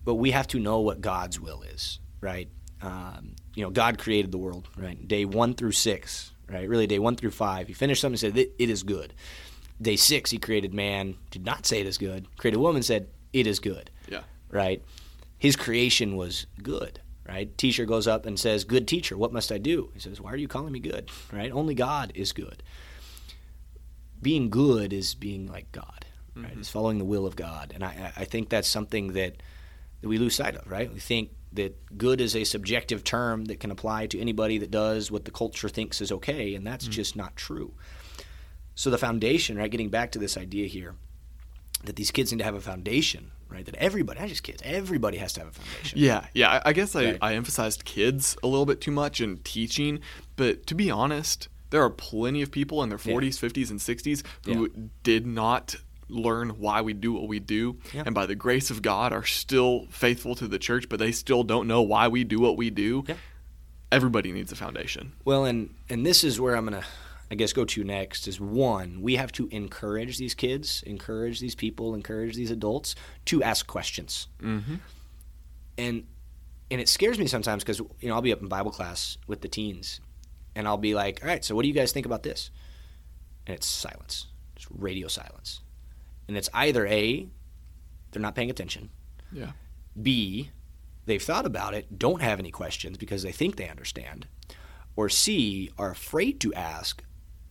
[0.03, 2.49] but we have to know what God's will is, right?
[2.81, 5.07] Um, you know, God created the world, right?
[5.07, 6.67] Day one through six, right?
[6.67, 7.67] Really, day one through five.
[7.67, 9.13] He finished something and said, "It- "It is good."
[9.81, 11.15] Day six, he created man.
[11.31, 12.27] Did not say it is good.
[12.37, 12.83] Created woman.
[12.83, 13.89] Said it is good.
[14.07, 14.21] Yeah.
[14.49, 14.83] right?
[15.37, 17.57] His creation was good, right?
[17.57, 20.35] Teacher goes up and says, "Good teacher, what must I do?" He says, "Why are
[20.37, 21.51] you calling me good?" Right?
[21.51, 22.61] Only God is good.
[24.21, 26.45] Being good is being like God, right?
[26.51, 26.59] Mm-hmm.
[26.59, 29.41] It's following the will of God, and I, I think that's something that,
[30.01, 30.93] that we lose sight of, right?
[30.93, 35.11] We think that good is a subjective term that can apply to anybody that does
[35.11, 36.91] what the culture thinks is okay, and that's mm.
[36.91, 37.73] just not true.
[38.75, 39.69] So the foundation, right?
[39.69, 40.95] Getting back to this idea here,
[41.83, 43.65] that these kids need to have a foundation, right?
[43.65, 45.99] That everybody, not just kids, everybody has to have a foundation.
[45.99, 46.49] Yeah, yeah.
[46.49, 47.17] I, I guess I, Right.
[47.21, 49.99] I emphasized kids a little bit too much in teaching,
[50.35, 53.13] but to be honest, there are plenty of people in their Yeah.
[53.13, 54.83] 40s, 50s, and 60s who Yeah.
[55.03, 55.75] did not
[56.11, 58.03] learn why we do what we do, Yeah.
[58.05, 61.43] and by the grace of God are still faithful to the church, but they still
[61.43, 63.03] don't know why we do what we do.
[63.07, 63.15] Yeah.
[63.91, 65.13] Everybody needs a foundation.
[65.25, 66.83] Well, and and this is where I'm gonna,
[67.29, 68.27] I guess, go to next.
[68.27, 72.95] Is one, we have to encourage these kids, encourage these people, encourage these adults
[73.25, 74.27] to ask questions.
[74.41, 74.75] Mm-hmm.
[75.77, 76.03] and
[76.69, 79.41] and it scares me sometimes because you know I'll be up in Bible class with
[79.41, 79.99] the teens,
[80.55, 82.49] and I'll be like, "All right, so what do you guys think about this?"
[83.45, 85.61] And it's silence, just radio silence,
[86.31, 87.27] and it's either a
[88.11, 88.89] they're not paying attention,
[89.31, 89.51] Yeah.
[90.01, 90.51] b
[91.05, 94.27] they've thought about it, don't have any questions because they think they understand,
[94.95, 97.03] or c are afraid to ask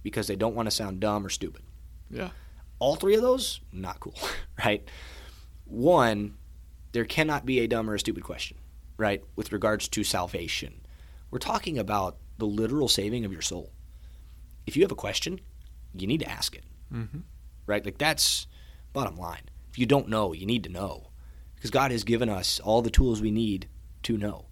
[0.03, 1.62] because they don't want to sound dumb or stupid.
[2.11, 2.31] Yeah.
[2.79, 4.14] all three of those not cool
[4.64, 4.83] right?
[5.66, 6.37] One
[6.93, 8.57] there cannot be a dumb or a stupid question
[8.97, 10.81] right with regards to salvation.
[11.31, 13.71] We're talking about the literal saving of your soul.
[14.66, 15.40] If you have a question
[15.95, 16.64] you need to ask it.
[16.93, 17.19] Mm-hmm.
[17.66, 17.85] right?
[17.85, 18.47] Like that's
[18.92, 21.09] bottom line if you don't know you need to know.
[21.55, 23.68] Because god has given us all the tools we need
[24.05, 24.46] to know.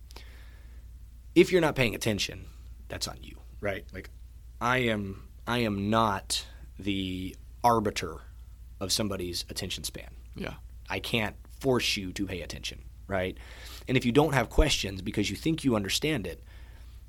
[1.35, 2.47] If you're not paying attention
[2.89, 3.85] that's on you right?
[3.93, 4.11] Like
[4.61, 6.45] i am i am not
[6.79, 8.19] the arbiter
[8.81, 10.11] of somebody's attention span.
[10.37, 10.55] Yeah.
[10.89, 13.39] i can't force you to pay attention right?
[13.89, 16.43] And if you don't have questions because you think you understand it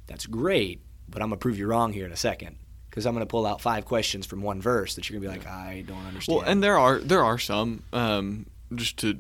[0.08, 2.56] that's great but i'm going to prove you wrong here in a second
[2.90, 5.40] because i'm going to pull out five questions from one verse that you're going to
[5.40, 9.20] be like i don't understand Well, and there are there are some um, just to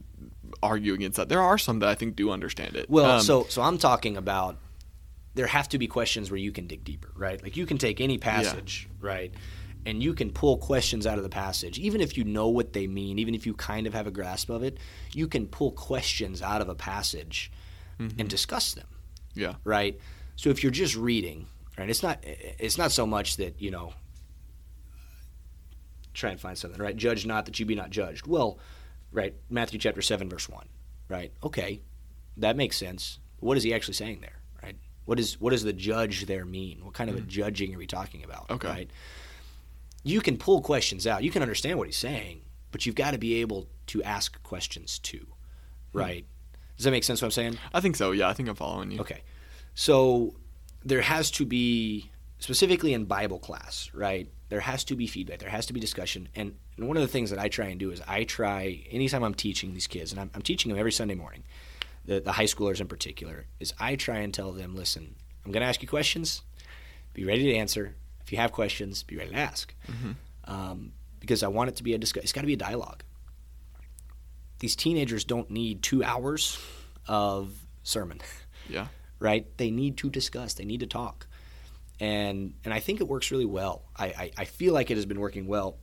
[0.61, 1.29] argue against that.
[1.29, 2.89] There are some that I think do understand it.
[2.89, 4.57] Well, Um, so so I'm talking about
[5.35, 7.41] there have to be questions where you can dig deeper, right?
[7.41, 9.31] Like you can take any passage, right?
[9.85, 12.87] And you can pull questions out of the passage, even if you know what they
[12.87, 14.77] mean, even if you kind of have a grasp of it,
[15.13, 17.51] you can pull questions out of a passage
[17.99, 18.19] Mm-hmm.
[18.21, 18.87] and discuss them,
[19.35, 19.55] yeah.
[19.65, 19.99] right?
[20.37, 21.47] So if you're just reading,
[21.79, 23.93] right, it's not it's not so much that you know
[26.13, 26.95] try and find something, right?
[26.95, 28.27] Judge not that you be not judged.
[28.27, 28.59] Well,
[29.11, 30.67] right, Matthew chapter seven verse one,
[31.07, 31.31] right?
[31.43, 31.81] Okay,
[32.37, 33.19] that makes sense.
[33.39, 34.75] What is he actually saying there, right?
[35.05, 36.83] What is what does the judge there mean?
[36.83, 37.27] What kind of a hmm.
[37.27, 38.49] judging are we talking about?
[38.49, 38.67] Okay.
[38.67, 38.91] right?
[40.03, 41.23] You can pull questions out.
[41.23, 44.99] You can understand what he's saying, but you've got to be able to ask questions
[44.99, 45.27] too,
[45.91, 45.97] hmm.
[45.97, 46.25] right?
[46.77, 47.21] Does that make sense?
[47.21, 47.57] What I'm saying?
[47.73, 48.11] I think so.
[48.11, 49.01] Yeah, I think I'm following you.
[49.01, 49.21] Okay.
[49.75, 50.35] So
[50.83, 54.29] there has to be specifically in Bible class, right?
[54.49, 55.39] There has to be feedback.
[55.39, 56.29] There has to be discussion.
[56.35, 59.23] And, and one of the things that I try and do is I try anytime
[59.23, 61.43] I'm teaching these kids, and I'm, I'm teaching them every Sunday morning,
[62.05, 65.15] the, the high schoolers in particular, is I try and tell them, listen,
[65.45, 66.41] I'm going to ask you questions.
[67.13, 67.95] Be ready to answer.
[68.21, 69.73] If you have questions, be ready to ask.
[70.45, 72.23] Um, because I want it to be a discuss.
[72.23, 73.03] It's got to be a dialogue.
[74.59, 76.57] These teenagers don't need two hours
[77.07, 77.51] of
[77.83, 78.21] sermon,
[78.69, 78.87] Yeah.
[79.19, 79.45] Right?
[79.57, 80.53] They need to discuss.
[80.53, 81.27] They need to talk,
[81.99, 83.83] and and I think it works really well.
[83.97, 85.77] I, I, I feel like it has been working well.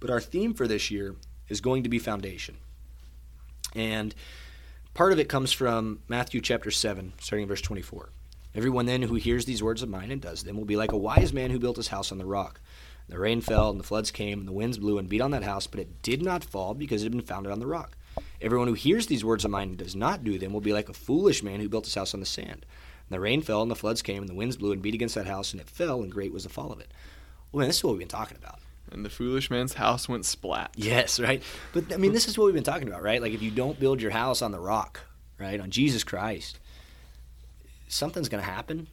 [0.00, 1.16] But our theme for this year
[1.48, 2.56] is going to be foundation,
[3.74, 4.14] and
[4.94, 8.10] part of it comes from Matthew chapter seven, starting in verse twenty-four.
[8.54, 10.96] Everyone then who hears these words of mine and does them will be like a
[10.96, 12.60] wise man who built his house on the rock.
[13.08, 15.42] The rain fell, and the floods came, and the winds blew and beat on that
[15.42, 17.96] house, but it did not fall because it had been founded on the rock.
[18.40, 20.88] Everyone who hears these words of mine and does not do them will be like
[20.88, 22.64] a foolish man who built his house on the sand.
[23.08, 25.14] And the rain fell, and the floods came, and the winds blew and beat against
[25.16, 26.92] that house, and it fell, and great was the fall of it.
[27.50, 28.60] Well, man, this is what we've been talking about.
[28.92, 30.72] And the foolish man's house went splat.
[30.76, 31.42] Yes, right?
[31.72, 33.20] But, I mean, this is what we've been talking about, right?
[33.20, 35.00] Like, if you don't build your house on the rock,
[35.38, 36.60] right, on Jesus Christ,
[37.88, 38.86] something's going to happen.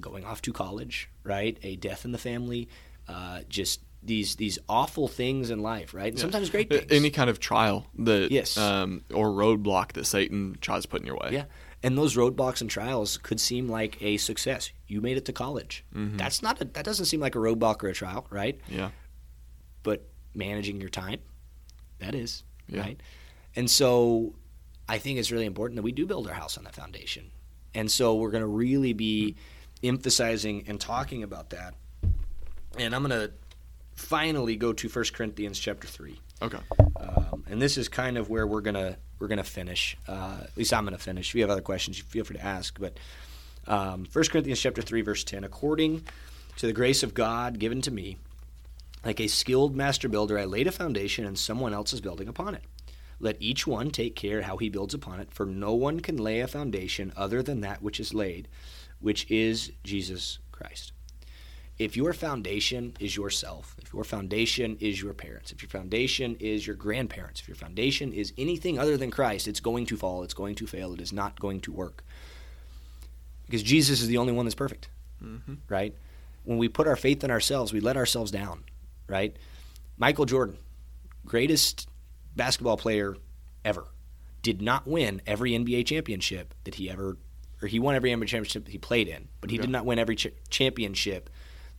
[0.00, 1.58] Going off to college, right?
[1.62, 2.68] A death in the family,
[3.08, 6.08] uh, just these these awful things in life, right?
[6.08, 6.22] And Yeah.
[6.22, 6.86] Sometimes great things.
[6.90, 8.56] Any kind of trial that Yes.
[8.56, 11.30] um, or roadblock that Satan tries to put in your way.
[11.32, 11.44] Yeah.
[11.82, 14.70] And those roadblocks and trials could seem like a success.
[14.88, 15.84] You made it to college.
[15.92, 18.60] That's not a, that doesn't seem like a roadblock or a trial, right?
[18.68, 18.90] Yeah.
[19.84, 21.20] But managing your time,
[22.00, 22.80] that is, Yeah.
[22.80, 23.00] right?
[23.54, 24.34] And so
[24.88, 27.30] I think it's really important that we do build our house on that foundation.
[27.74, 29.36] And so we're going to really be
[29.82, 31.74] emphasizing and talking about that.
[32.76, 33.32] And I'm going to
[33.98, 36.18] finally go to 1 Corinthians chapter 3.
[36.40, 36.58] Okay.
[37.00, 39.96] Um, and this is kind of where we're gonna we're gonna finish.
[40.06, 41.30] Uh, at least I'm gonna finish.
[41.30, 42.78] If you have other questions, you feel free to ask.
[42.78, 42.96] But
[43.66, 45.42] um, 1 Corinthians chapter three, verse ten.
[45.42, 46.04] According
[46.56, 48.18] to the grace of God given to me,
[49.04, 52.54] like a skilled master builder, I laid a foundation, and someone else is building upon
[52.54, 52.62] it.
[53.20, 56.38] Let each one take care how he builds upon it, for no one can lay
[56.38, 58.46] a foundation other than that which is laid,
[59.00, 60.92] which is Jesus Christ
[61.78, 66.66] if your foundation is yourself, if your foundation is your parents, if your foundation is
[66.66, 70.34] your grandparents, if your foundation is anything other than Christ, it's going to fall, it's
[70.34, 72.02] going to fail, it is not going to work.
[73.46, 74.88] Because Jesus is the only one that's perfect,
[75.22, 75.54] Mm-hmm.
[75.68, 75.94] right?
[76.44, 78.64] When we put our faith in ourselves, we let ourselves down,
[79.08, 79.36] right?
[79.98, 80.56] Michael Jordan,
[81.26, 81.88] greatest
[82.36, 83.16] basketball player
[83.64, 83.84] ever,
[84.42, 87.16] did not win every NBA championship that he ever,
[87.60, 89.62] or he won every NBA championship he played in, but he Yeah.
[89.62, 91.28] did not win every ch- championship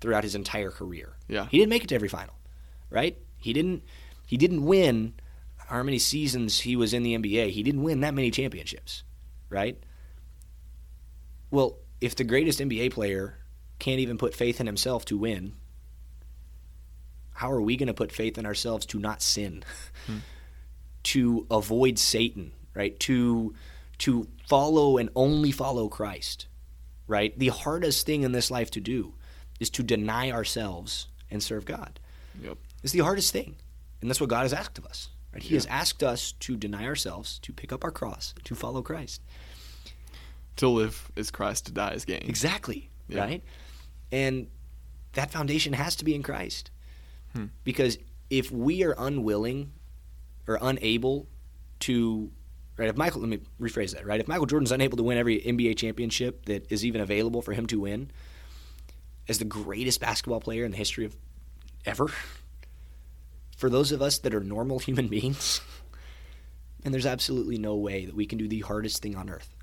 [0.02, 1.16] throughout his entire career.
[1.28, 1.48] Yeah.
[1.50, 2.36] He didn't make it to every final,
[2.90, 3.18] right?
[3.38, 3.84] He didn't.
[4.26, 5.14] He didn't win.
[5.58, 7.52] How many seasons he was in the NBA?
[7.52, 9.04] He didn't win that many championships,
[9.50, 9.78] right?
[11.52, 13.38] Well, if the greatest NBA player
[13.78, 15.54] can't even put faith in himself to win,
[17.34, 19.64] how are we going to put faith in ourselves to not sin,
[20.08, 20.18] hmm.
[21.04, 23.00] to avoid Satan, right?
[23.02, 23.54] To
[24.00, 26.48] to follow and only follow Christ,
[27.08, 27.38] right?
[27.38, 29.14] The hardest thing in this life to do
[29.60, 32.00] is to deny ourselves and serve God.
[32.42, 32.58] Yep.
[32.84, 33.56] It's the hardest thing,
[34.02, 35.10] and that's what God has asked of us.
[35.34, 35.44] Right?
[35.44, 35.58] He Yeah.
[35.58, 39.22] has asked us to deny ourselves, to pick up our cross, to follow Christ.
[40.58, 42.24] To live is Christ, to die is gain.
[42.28, 42.90] Exactly.
[43.08, 43.22] Yeah.
[43.22, 43.44] Right?
[44.12, 44.48] And
[45.14, 46.72] that foundation has to be in Christ.
[47.34, 47.46] Hmm.
[47.64, 47.98] Because
[48.30, 49.72] if we are unwilling
[50.48, 51.28] or unable
[51.82, 52.32] to
[52.78, 54.20] right, if Michael let me rephrase that, right?
[54.20, 57.68] If Michael Jordan's unable to win every NBA championship that is even available for him
[57.68, 58.10] to win
[59.30, 61.16] as the greatest basketball player in the history of
[61.86, 62.12] ever,
[63.56, 65.62] for those of us that are normal human beings,
[66.84, 69.56] and there's absolutely no way that we can do the hardest thing on earth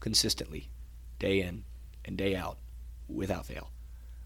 [0.00, 0.68] consistently,
[1.18, 1.64] day in
[2.04, 2.58] and day out,
[3.08, 3.70] without fail.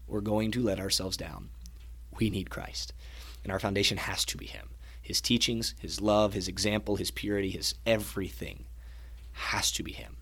[0.07, 1.49] We're going to let ourselves down.
[2.19, 2.93] We need Christ.
[3.43, 4.69] And our foundation has to be Him.
[5.01, 8.65] His teachings, His love, His example, His purity, His everything
[9.31, 10.17] has to be Him.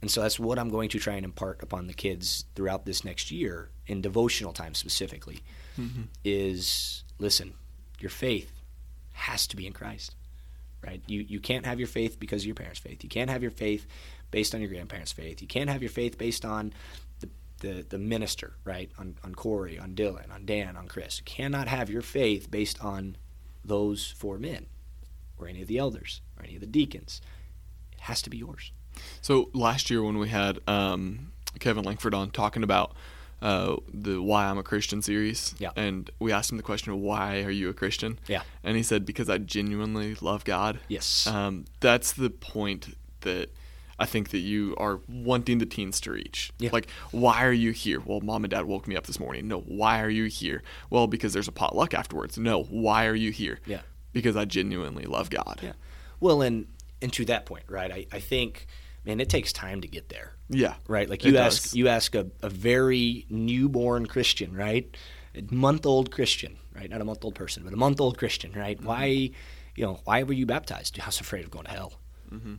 [0.00, 3.04] And so that's what I'm going to try and impart upon the kids throughout this
[3.04, 5.40] next year, in devotional time specifically,
[5.76, 6.06] Mhm.
[6.24, 7.54] is listen,
[7.98, 8.52] your faith
[9.12, 10.14] has to be in Christ.
[10.80, 11.02] Right?
[11.08, 13.02] You you can't have your faith because of your parents' faith.
[13.02, 13.86] You can't have your faith
[14.30, 15.42] based on your grandparents' faith.
[15.42, 16.72] You can't have your faith based on
[17.18, 18.88] the the, the minister, right?
[18.98, 21.18] On on Corey, on Dylan, on Dan, on Chris.
[21.18, 23.16] You cannot have your faith based on
[23.64, 24.66] those four men
[25.36, 27.20] or any of the elders or any of the deacons.
[27.92, 28.70] It has to be yours.
[29.20, 32.94] So last year when we had um, Kevin Langford on talking about
[33.40, 35.70] uh, the "Why I'm a Christian" series, Yeah.
[35.76, 38.42] and we asked him the question, "Why are you a Christian?" Yeah.
[38.64, 41.26] and he said, "Because I genuinely love God." Yes.
[41.26, 43.50] Um, that's the point that
[44.00, 46.52] I think that you are wanting the teens to reach.
[46.58, 46.70] Yeah.
[46.72, 48.00] Like, why are you here?
[48.00, 49.46] Well, mom and dad woke me up this morning.
[49.48, 50.62] No, why are you here?
[50.90, 52.38] Well, because there's a potluck afterwards.
[52.38, 53.58] No, why are you here?
[53.66, 53.80] Yeah.
[54.12, 55.60] Because I genuinely love God.
[55.62, 55.72] Yeah.
[56.20, 56.66] Well, and
[57.00, 57.92] and to that point, right?
[57.92, 58.66] I, I think,
[59.04, 60.74] man, it takes time to get there, Yeah.
[60.86, 61.08] right?
[61.08, 61.74] Like you ask does.
[61.74, 64.94] you ask a, a very newborn Christian, right?
[65.34, 66.90] A month old Christian, right?
[66.90, 68.76] Not a month old person, but a month old Christian, right?
[68.76, 68.86] Mm-hmm.
[68.86, 69.06] Why,
[69.76, 70.98] you know, why were you baptized?
[71.00, 71.92] I was afraid of going to hell.
[72.32, 72.54] Mm-hmm.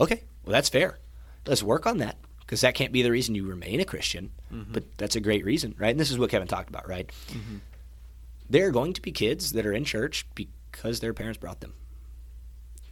[0.00, 0.98] Okay, well that's fair.
[1.46, 4.72] Let's work on that because that can't be the reason you remain a Christian, Mm-hmm.
[4.72, 5.90] but that's a great reason, right?
[5.90, 7.10] And this is what Kevin talked about, right?
[8.48, 11.74] There are going to be kids that are in church because their parents brought them.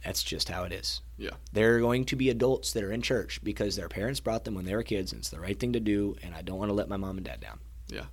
[0.05, 1.01] That's just how it is.
[1.17, 1.31] Yeah.
[1.51, 4.53] There are going to be adults that are in church because their parents brought them
[4.53, 6.69] when they were kids and it's the right thing to do, and I don't want
[6.69, 7.59] to let my mom and dad down.
[7.87, 8.05] Yeah.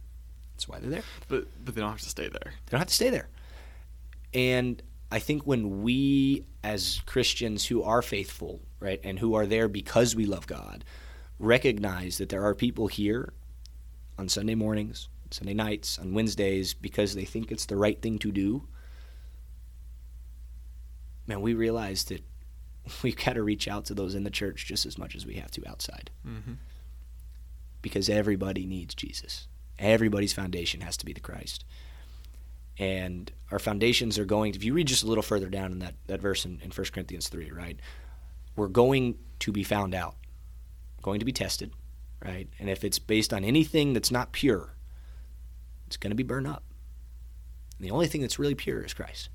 [0.55, 1.03] That's why they're there.
[1.29, 2.53] But but they don't have to stay there.
[2.67, 3.29] They don't have to stay there.
[4.33, 9.69] And I think when we, as Christians who are faithful, right, and who are there
[9.69, 10.85] because we love God,
[11.39, 13.35] recognize that there are people here
[14.19, 18.33] on Sunday mornings, Sunday nights, on Wednesdays because they think it's the right thing to
[18.33, 18.67] do,
[21.33, 22.23] man, we realize that
[23.03, 25.35] we've got to reach out to those in the church just as much as we
[25.35, 26.53] have to outside Mm-hmm.
[27.81, 29.49] because everybody needs Jesus.
[29.79, 31.65] Everybody's foundation has to be the Christ.
[32.79, 35.95] And our foundations are going, if you read just a little further down in that,
[36.07, 37.79] that verse in, in 1 Corinthians 3, right?
[38.57, 40.15] We're going to be found out,
[41.03, 41.73] going to be tested,
[42.25, 42.49] right?
[42.59, 44.75] And if it's based on anything that's not pure,
[45.87, 46.63] it's going to be burned up.
[47.79, 49.29] And the only thing that's really pure is Christ.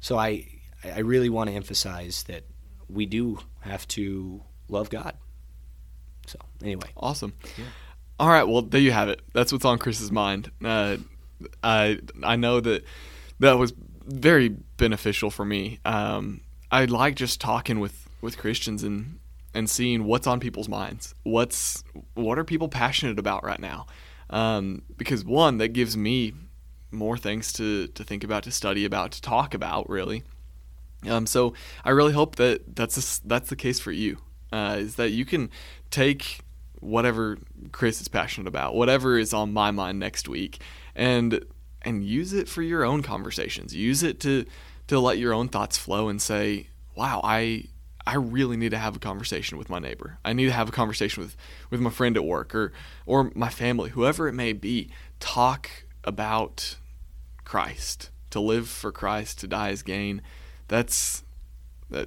[0.00, 0.46] So I,
[0.84, 2.44] I really want to emphasize that
[2.88, 5.16] we do have to love God.
[6.26, 7.32] So anyway, Awesome.
[8.18, 8.44] All right.
[8.44, 9.20] Well, there you have it.
[9.32, 10.50] That's what's on Chris's mind.
[10.64, 10.96] Uh,
[11.62, 12.84] I I know that
[13.40, 13.74] that was
[14.06, 15.80] very beneficial for me.
[15.84, 19.18] Um, I like just talking with with Christians and
[19.54, 21.14] and seeing what's on people's minds.
[21.24, 23.86] What's what are people passionate about right now?
[24.30, 26.32] Um, because one, that gives me
[26.96, 30.22] more things to to think about, to study about, to talk about, really.
[31.08, 31.54] Um, so
[31.84, 34.18] I really hope that that's a, that's the case for you.
[34.52, 35.50] Uh, is that you can
[35.90, 36.40] take
[36.80, 37.38] whatever
[37.72, 40.60] Chris is passionate about, whatever is on my mind next week,
[40.94, 41.44] and
[41.82, 43.74] and use it for your own conversations.
[43.74, 44.44] Use it to
[44.88, 47.64] to let your own thoughts flow and say, "Wow, I
[48.06, 50.18] I really need to have a conversation with my neighbor.
[50.24, 51.36] I need to have a conversation with
[51.70, 52.72] with my friend at work or
[53.04, 54.90] or my family, whoever it may be.
[55.18, 55.70] Talk
[56.04, 56.76] about
[57.46, 58.10] Christ.
[58.30, 60.20] To live for Christ, to die as gain.
[60.68, 61.24] That's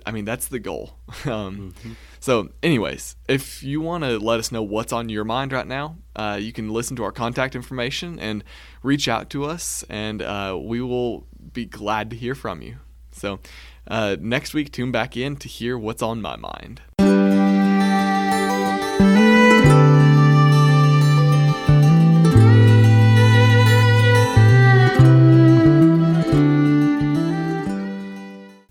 [0.06, 0.95] I mean, that's the goal.
[1.25, 1.73] Um,
[2.19, 5.95] So, anyways, if you want to let us know what's on your mind right now,
[6.17, 8.43] uh, you can listen to our contact information and
[8.84, 12.78] reach out to us, and uh, we will be glad to hear from you.
[13.13, 13.39] So,
[13.88, 16.82] uh, next week, tune back in to hear what's on my mind.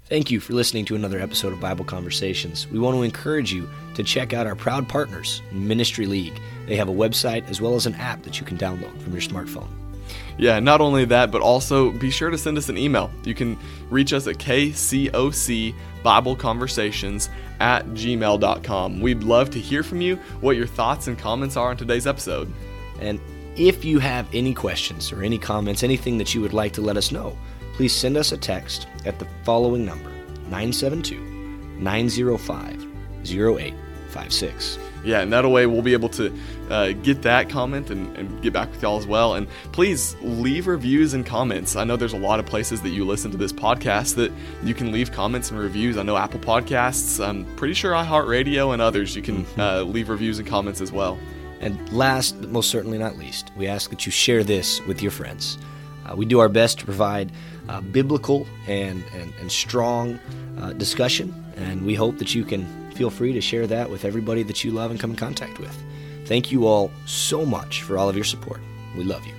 [0.08, 2.66] Thank you for listening to another episode of Bible Conversations.
[2.68, 6.40] We want to encourage you to check out our proud partners, Ministry League.
[6.66, 9.20] They have a website as well as an app that you can download from your
[9.20, 9.68] smartphone.
[10.38, 13.10] Yeah, not only that, but also be sure to send us an email.
[13.22, 13.58] You can
[13.90, 17.28] reach us at kcoc Bible Conversations
[17.60, 19.00] at gmail.com.
[19.00, 22.50] We'd love to hear from you what your thoughts and comments are on today's episode.
[23.02, 23.20] And
[23.56, 26.96] if you have any questions or any comments, anything that you would like to let
[26.96, 27.36] us know,
[27.78, 30.10] please send us a text at the following number
[30.50, 31.20] 972
[31.78, 32.86] 905
[33.24, 34.78] 0856.
[35.04, 36.36] Yeah, and that way we'll be able to
[36.70, 39.34] uh, get that comment and, and get back with y'all as well.
[39.34, 41.76] And please leave reviews and comments.
[41.76, 44.32] I know there's a lot of places that you listen to this podcast that
[44.64, 45.96] you can leave comments and reviews.
[45.96, 50.40] I know Apple Podcasts, I'm pretty sure iHeartRadio and others, you can uh, leave reviews
[50.40, 51.16] and comments as well.
[51.60, 55.12] And last, but most certainly not least, we ask that you share this with your
[55.12, 55.58] friends.
[56.08, 57.30] Uh, we do our best to provide
[57.68, 60.18] uh, biblical and, and, and strong
[60.58, 64.42] uh, discussion, and we hope that you can feel free to share that with everybody
[64.42, 65.76] that you love and come in contact with.
[66.26, 68.60] Thank you all so much for all of your support.
[68.96, 69.37] We love you.